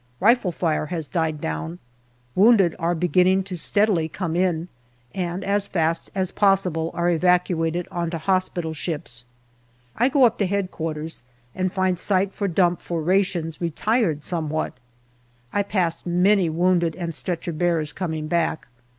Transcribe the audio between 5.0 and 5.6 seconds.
and